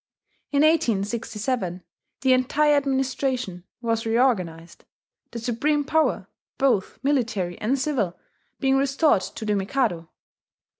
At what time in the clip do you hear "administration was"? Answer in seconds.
2.75-4.03